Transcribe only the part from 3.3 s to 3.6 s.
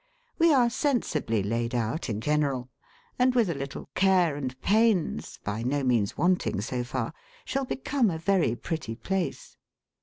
with a